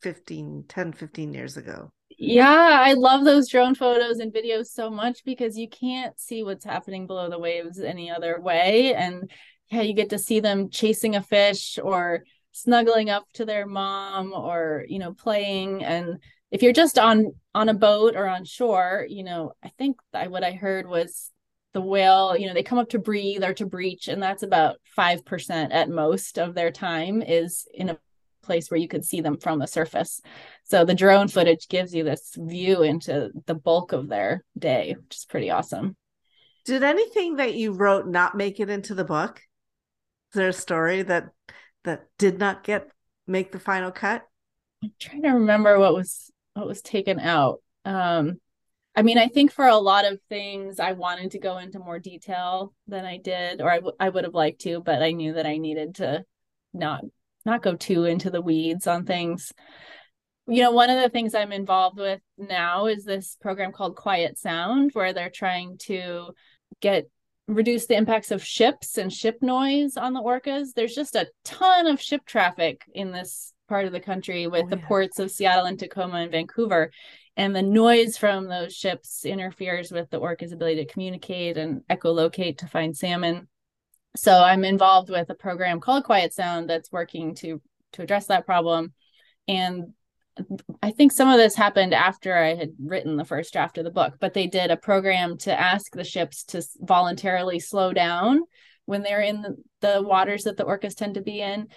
[0.01, 1.91] 15 10 15 years ago
[2.21, 6.65] yeah, I love those drone photos and videos so much because you can't see what's
[6.65, 8.93] happening below the waves any other way.
[8.93, 9.31] And
[9.71, 14.33] yeah, you get to see them chasing a fish or snuggling up to their mom
[14.33, 15.81] or, you know, playing.
[15.85, 16.17] And
[16.51, 20.43] if you're just on on a boat or on shore, you know, I think what
[20.43, 21.31] I heard was
[21.71, 24.75] the whale, you know, they come up to breathe or to breach, and that's about
[24.97, 27.99] 5% at most of their time is in a
[28.49, 30.21] place where you could see them from the surface.
[30.63, 35.17] So the drone footage gives you this view into the bulk of their day, which
[35.17, 35.95] is pretty awesome.
[36.65, 39.37] Did anything that you wrote not make it into the book?
[40.31, 41.29] Is there a story that
[41.83, 42.89] that did not get
[43.27, 44.23] make the final cut?
[44.83, 47.61] I'm trying to remember what was what was taken out.
[47.85, 48.39] Um
[48.95, 51.99] I mean, I think for a lot of things, I wanted to go into more
[51.99, 55.33] detail than I did, or I, w- I would have liked to, but I knew
[55.33, 56.25] that I needed to
[56.73, 57.05] not
[57.45, 59.53] not go too into the weeds on things.
[60.47, 64.37] You know, one of the things I'm involved with now is this program called Quiet
[64.37, 66.31] Sound, where they're trying to
[66.81, 67.05] get
[67.47, 70.73] reduce the impacts of ships and ship noise on the orcas.
[70.75, 74.69] There's just a ton of ship traffic in this part of the country with oh,
[74.69, 74.87] the yeah.
[74.87, 76.91] ports of Seattle and Tacoma and Vancouver.
[77.35, 82.57] And the noise from those ships interferes with the orca's ability to communicate and echolocate
[82.59, 83.47] to find salmon
[84.15, 88.45] so i'm involved with a program called quiet sound that's working to to address that
[88.45, 88.93] problem.
[89.47, 89.93] And
[90.81, 93.91] i think some of this happened after i had written the first draft of the
[93.91, 98.43] book but they did a program to ask the ships to voluntarily slow down
[98.89, 101.67] when they're in the, the waters that the orcas tend to be in.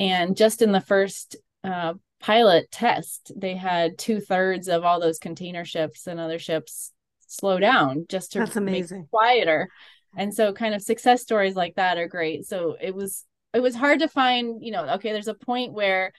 [0.00, 5.64] And just in the first uh, pilot test they had two-thirds of all those container
[5.64, 6.92] ships and other ships
[7.28, 9.06] slow down just to That's amazing.
[9.10, 9.68] quieter
[10.16, 12.46] and so kind of success stories like that are great.
[12.46, 13.24] So it was
[13.54, 16.12] it was hard to find you know okay there's a point where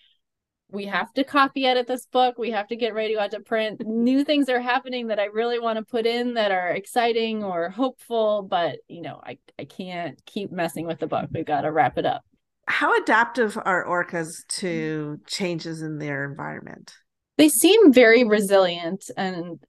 [0.69, 2.37] we have to copy edit this book.
[2.37, 3.81] We have to get ready to go out to print.
[3.85, 7.69] New things are happening that i really want to put in that are exciting or
[7.69, 11.29] hopeful but you know i, I can't keep messing with the book.
[11.33, 12.23] We've got to wrap it up.
[12.67, 16.93] How adaptive are orcas to changes in their environment?
[17.37, 19.59] They seem very resilient and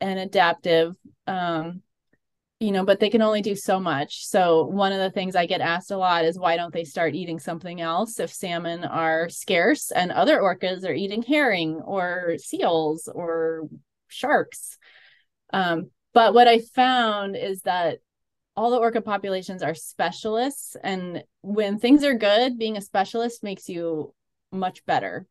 [0.00, 0.94] and adaptive.
[1.26, 1.82] Um
[2.58, 4.26] you know, but they can only do so much.
[4.26, 7.14] So one of the things I get asked a lot is why don't they start
[7.14, 13.08] eating something else if salmon are scarce and other orcas are eating herring or seals
[13.12, 13.68] or
[14.08, 14.78] sharks.
[15.52, 17.98] Um, but what I found is that
[18.56, 23.68] all the orca populations are specialists and when things are good, being a specialist makes
[23.68, 24.14] you
[24.50, 25.26] much better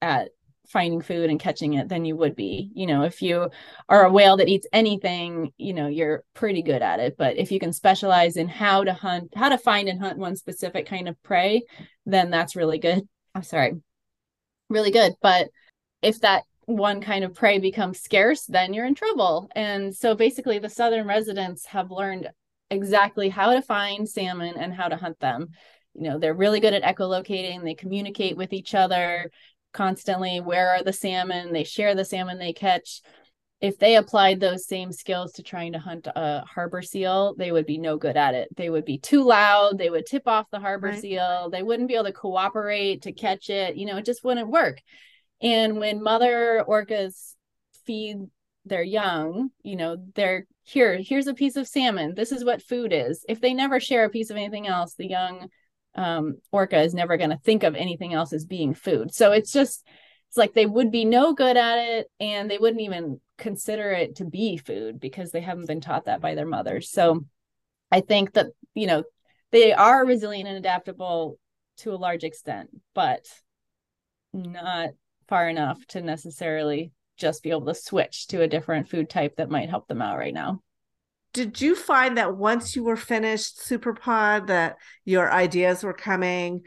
[0.00, 0.30] at
[0.68, 2.70] finding food and catching it than you would be.
[2.74, 3.50] You know, if you
[3.88, 7.16] are a whale that eats anything, you know, you're pretty good at it.
[7.16, 10.36] But if you can specialize in how to hunt, how to find and hunt one
[10.36, 11.62] specific kind of prey,
[12.06, 13.06] then that's really good.
[13.34, 13.74] I'm sorry,
[14.68, 15.14] really good.
[15.20, 15.48] But
[16.02, 19.48] if that one kind of prey becomes scarce, then you're in trouble.
[19.54, 22.30] And so basically, the southern residents have learned
[22.70, 25.48] exactly how to find salmon and how to hunt them.
[25.94, 29.30] You know, they're really good at echolocating, they communicate with each other
[29.74, 30.40] constantly.
[30.40, 31.52] Where are the salmon?
[31.52, 33.02] They share the salmon they catch.
[33.60, 37.66] If they applied those same skills to trying to hunt a harbor seal, they would
[37.66, 38.54] be no good at it.
[38.56, 39.78] They would be too loud.
[39.78, 41.00] They would tip off the harbor right.
[41.00, 41.50] seal.
[41.50, 43.76] They wouldn't be able to cooperate to catch it.
[43.76, 44.80] You know, it just wouldn't work.
[45.40, 47.34] And when mother orcas
[47.86, 48.16] feed
[48.64, 52.14] their young, you know, they're here, here's a piece of salmon.
[52.14, 53.24] This is what food is.
[53.28, 55.48] If they never share a piece of anything else, the young
[55.94, 59.14] um, orca is never going to think of anything else as being food.
[59.14, 59.86] So it's just,
[60.28, 64.16] it's like they would be no good at it and they wouldn't even consider it
[64.16, 66.90] to be food because they haven't been taught that by their mothers.
[66.90, 67.24] So
[67.92, 69.04] I think that, you know,
[69.52, 71.38] they are resilient and adaptable
[71.78, 73.26] to a large extent, but
[74.32, 74.90] not
[75.28, 79.50] far enough to necessarily just be able to switch to a different food type that
[79.50, 80.60] might help them out right now.
[81.34, 86.62] Did you find that once you were finished Superpod that your ideas were coming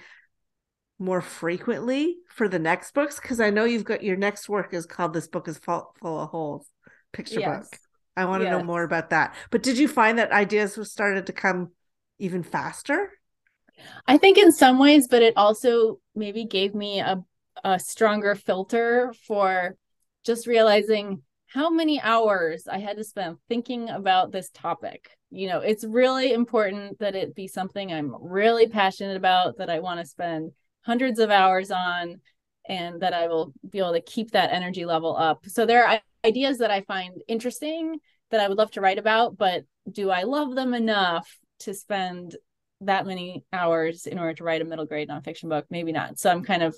[0.99, 3.18] more frequently for the next books?
[3.20, 6.20] Because I know you've got your next work is called "This Book Is Full, full
[6.20, 6.70] of Holes"
[7.13, 7.70] picture yes.
[7.70, 7.80] book.
[8.18, 8.51] I want to yes.
[8.51, 9.36] know more about that.
[9.51, 11.72] But did you find that ideas were started to come
[12.20, 13.11] even faster?
[14.05, 17.24] I think in some ways, but it also maybe gave me a
[17.63, 19.76] a stronger filter for
[20.26, 25.10] just realizing how many hours I had to spend thinking about this topic.
[25.30, 29.80] You know, it's really important that it be something I'm really passionate about, that I
[29.80, 32.22] want to spend hundreds of hours on,
[32.68, 35.45] and that I will be able to keep that energy level up.
[35.48, 38.00] So there are ideas that I find interesting
[38.32, 42.36] that I would love to write about, but do I love them enough to spend
[42.82, 45.66] that many hours in order to write a middle grade nonfiction book?
[45.70, 46.20] Maybe not.
[46.20, 46.76] So I'm kind of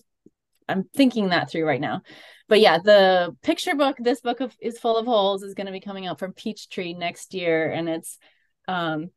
[0.68, 2.02] I'm thinking that through right now.
[2.50, 5.72] But yeah, the picture book, this book of, is full of holes, is going to
[5.72, 8.18] be coming out from Peachtree next year, and it's
[8.68, 9.12] um,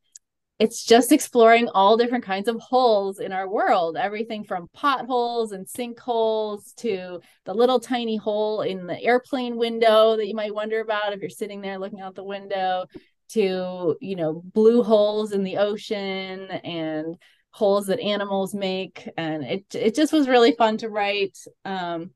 [0.58, 3.96] it's just exploring all different kinds of holes in our world.
[3.96, 10.28] Everything from potholes and sinkholes to the little tiny hole in the airplane window that
[10.28, 12.84] you might wonder about if you're sitting there looking out the window
[13.30, 17.16] to you know blue holes in the ocean and
[17.50, 19.08] holes that animals make.
[19.16, 22.10] And it it just was really fun to write um,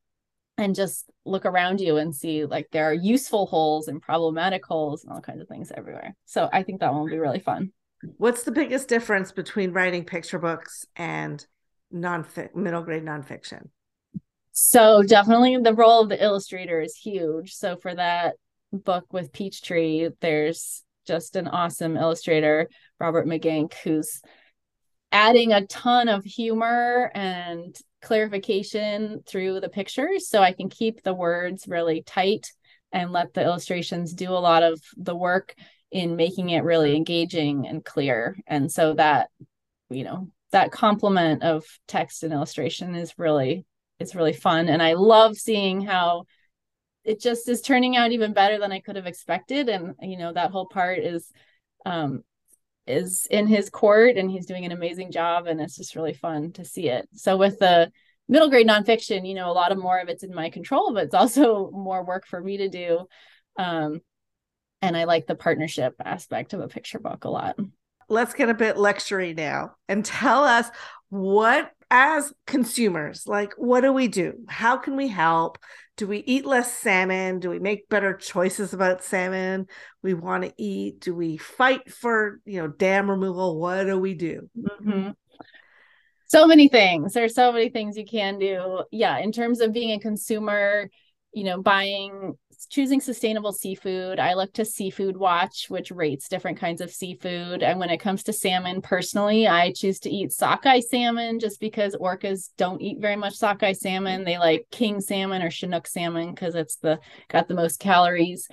[0.59, 5.04] and just look around you and see like there are useful holes and problematic holes
[5.04, 6.14] and all kinds of things everywhere.
[6.24, 7.72] So i think that one will be really fun.
[8.16, 11.44] What's the biggest difference between writing picture books and
[11.90, 13.68] non middle grade nonfiction?
[14.52, 17.52] So definitely the role of the illustrator is huge.
[17.52, 18.36] So for that
[18.72, 24.20] book with peachtree there's just an awesome illustrator robert meganck who's
[25.12, 27.76] adding a ton of humor and
[28.07, 32.52] clarification through the pictures so I can keep the words really tight
[32.92, 35.57] and let the illustrations do a lot of the work
[35.90, 38.36] in making it really engaging and clear.
[38.46, 39.30] And so that,
[39.90, 43.64] you know, that complement of text and illustration is really
[43.98, 46.26] it's really fun and I love seeing how
[47.02, 50.32] it just is turning out even better than I could have expected and you know
[50.32, 51.30] that whole part is
[51.84, 52.22] um
[52.87, 56.53] is in his court and he's doing an amazing job and it's just really fun
[56.53, 57.09] to see it.
[57.14, 57.91] So with the
[58.28, 61.05] middle grade nonfiction you know a lot of more of it's in my control but
[61.05, 63.07] it's also more work for me to do.
[63.59, 64.01] Um,
[64.82, 67.57] and i like the partnership aspect of a picture book a lot.
[68.09, 70.68] Let's get a bit lectury now and tell us
[71.09, 74.34] what as consumers like what do we do?
[74.49, 75.59] How can we help?
[75.97, 77.39] Do we eat less salmon?
[77.39, 79.66] Do we make better choices about salmon?
[80.03, 81.01] We want to eat.
[81.01, 83.61] Do we fight for you know dam removal?
[83.61, 84.49] What do we do?
[84.59, 85.11] Mm-hmm.
[86.26, 87.12] so many things.
[87.14, 88.84] There's so many things you can do.
[88.91, 90.91] Yeah in terms of being a consumer
[91.32, 96.80] you know buying choosing sustainable seafood, I look to Seafood Watch, which rates different kinds
[96.80, 97.62] of seafood.
[97.62, 101.94] And when it comes to salmon, personally, I choose to eat sockeye salmon just because
[101.96, 104.24] orcas don't eat very much sockeye salmon.
[104.24, 106.98] They like king salmon or Chinook salmon because it's the
[107.28, 108.48] got the most calories.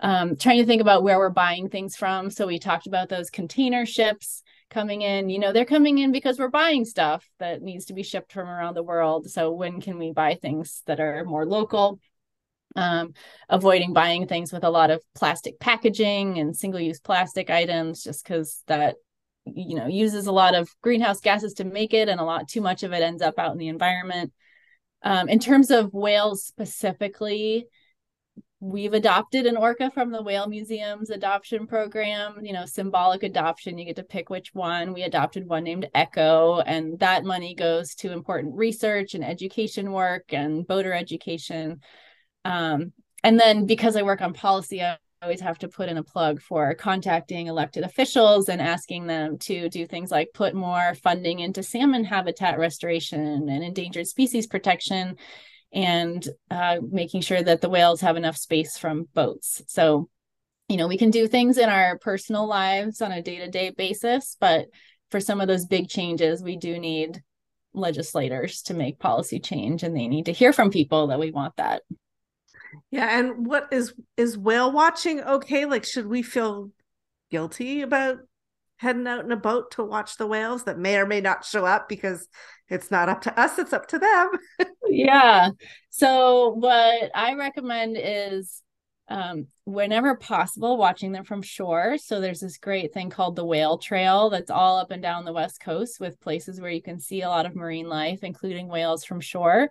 [0.00, 2.30] Um, trying to think about where we're buying things from.
[2.30, 5.30] So we talked about those container ships coming in.
[5.30, 8.48] You know, they're coming in because we're buying stuff that needs to be shipped from
[8.48, 9.30] around the world.
[9.30, 12.00] So when can we buy things that are more local?
[12.76, 13.12] Um,
[13.48, 18.62] avoiding buying things with a lot of plastic packaging and single-use plastic items just because
[18.66, 18.96] that
[19.46, 22.60] you know uses a lot of greenhouse gases to make it and a lot too
[22.60, 24.32] much of it ends up out in the environment.
[25.02, 27.66] Um, in terms of whales specifically,
[28.58, 33.78] we've adopted an orca from the whale museum's adoption program you know symbolic adoption.
[33.78, 34.94] You get to pick which one.
[34.94, 40.32] We adopted one named echo and that money goes to important research and education work
[40.32, 41.80] and boater education
[42.44, 42.92] um,
[43.22, 46.40] and then because i work on policy i always have to put in a plug
[46.42, 51.62] for contacting elected officials and asking them to do things like put more funding into
[51.62, 55.16] salmon habitat restoration and endangered species protection
[55.74, 59.60] and uh, making sure that the whales have enough space from boats.
[59.66, 60.08] So,
[60.68, 63.70] you know, we can do things in our personal lives on a day to day
[63.70, 64.68] basis, but
[65.10, 67.20] for some of those big changes, we do need
[67.74, 71.56] legislators to make policy change and they need to hear from people that we want
[71.56, 71.82] that.
[72.90, 75.64] Yeah, and what is is whale watching okay?
[75.64, 76.70] Like should we feel
[77.30, 78.18] guilty about
[78.76, 81.64] heading out in a boat to watch the whales that may or may not show
[81.64, 82.28] up because
[82.68, 84.30] it's not up to us, it's up to them.
[84.88, 85.50] yeah.
[85.90, 88.62] So, what I recommend is
[89.08, 91.98] um, whenever possible, watching them from shore.
[91.98, 95.32] So, there's this great thing called the Whale Trail that's all up and down the
[95.32, 99.04] West Coast with places where you can see a lot of marine life, including whales
[99.04, 99.68] from shore.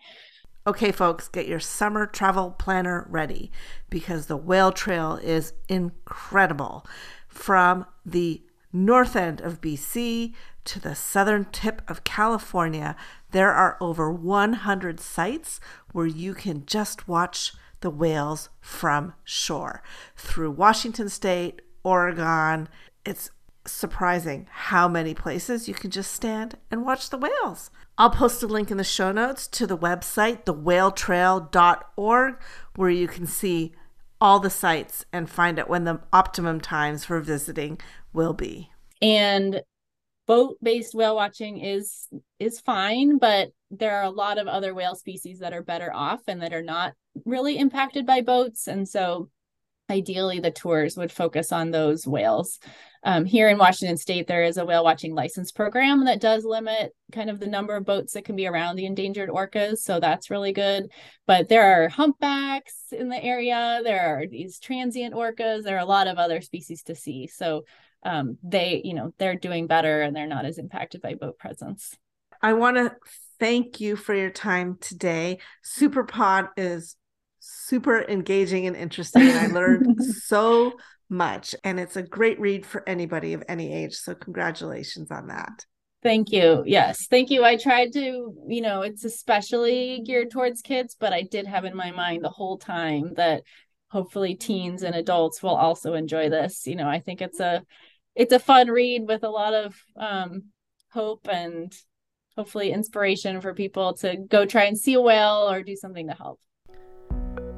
[0.65, 3.51] Okay, folks, get your summer travel planner ready
[3.89, 6.85] because the Whale Trail is incredible.
[7.27, 10.33] From the north end of BC
[10.63, 12.95] to the southern tip of California,
[13.31, 15.59] there are over 100 sites
[15.91, 17.51] where you can just watch
[17.81, 19.83] the whales from shore.
[20.15, 22.69] Through Washington State, Oregon,
[23.03, 23.31] it's
[23.65, 27.71] surprising how many places you can just stand and watch the whales.
[27.97, 32.35] I'll post a link in the show notes to the website, thewhaletrail.org,
[32.75, 33.73] where you can see
[34.19, 37.79] all the sites and find out when the optimum times for visiting
[38.13, 38.71] will be.
[39.01, 39.61] And
[40.25, 42.07] boat-based whale watching is
[42.39, 46.21] is fine, but there are a lot of other whale species that are better off
[46.27, 46.93] and that are not
[47.25, 48.67] really impacted by boats.
[48.67, 49.29] And so
[49.89, 52.59] ideally the tours would focus on those whales.
[53.05, 56.95] Um, here in Washington State, there is a whale watching license program that does limit
[57.11, 59.79] kind of the number of boats that can be around the endangered orcas.
[59.79, 60.89] So that's really good.
[61.27, 65.85] But there are humpbacks in the area, there are these transient orcas, there are a
[65.85, 67.27] lot of other species to see.
[67.27, 67.65] So
[68.03, 71.97] um, they, you know, they're doing better and they're not as impacted by boat presence.
[72.41, 72.95] I want to
[73.39, 75.39] thank you for your time today.
[75.65, 76.95] Superpod is
[77.43, 79.23] super engaging and interesting.
[79.23, 80.73] And I learned so
[81.09, 81.53] much.
[81.63, 83.95] And it's a great read for anybody of any age.
[83.95, 85.65] So, congratulations on that.
[86.01, 86.63] Thank you.
[86.65, 87.07] Yes.
[87.07, 87.45] Thank you.
[87.45, 91.75] I tried to, you know, it's especially geared towards kids, but I did have in
[91.75, 93.43] my mind the whole time that
[93.87, 96.67] hopefully teens and adults will also enjoy this.
[96.67, 97.63] You know, I think it's a
[98.15, 100.45] it's a fun read with a lot of um
[100.91, 101.73] hope and
[102.35, 106.13] hopefully inspiration for people to go try and see a whale or do something to
[106.13, 106.39] help.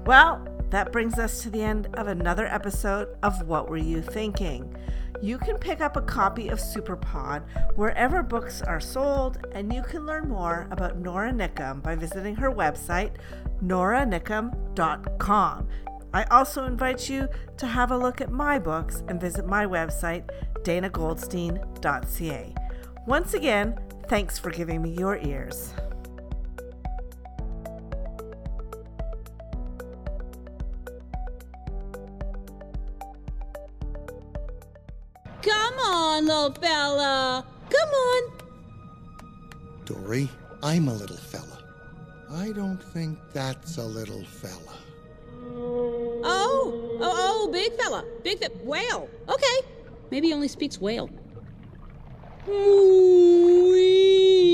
[0.06, 4.78] Well, that brings us to the end of another episode of What Were You Thinking?
[5.20, 7.42] You can pick up a copy of Superpod
[7.76, 12.52] wherever books are sold, and you can learn more about Nora Nickum by visiting her
[12.52, 13.16] website,
[13.64, 15.68] noranickum.com.
[16.14, 17.28] I also invite you
[17.58, 20.30] to have a look at my books and visit my website,
[20.62, 22.56] danagoldstein.ca.
[23.08, 25.74] Once again, thanks for giving me your ears.
[35.76, 37.46] Come on, little fella.
[37.70, 38.32] Come on.
[39.84, 40.30] Dory,
[40.64, 41.64] I'm a little fella.
[42.32, 44.78] I don't think that's a little fella.
[46.24, 48.06] Oh, oh, oh, big fella.
[48.24, 49.10] Big fe- whale.
[49.28, 49.68] Okay.
[50.12, 51.10] Maybe he only speaks whale.
[52.48, 52.54] We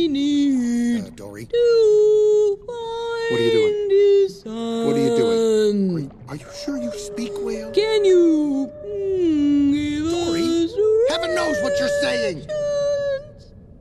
[0.08, 1.06] need.
[1.06, 1.46] Uh, Dory.
[3.30, 3.78] what are you doing?
[4.88, 6.12] What are you doing?
[6.28, 7.70] Are, are you sure you speak whale?
[7.72, 8.72] Can you?
[8.86, 9.81] Mm,
[11.10, 12.46] Heaven knows what you're saying!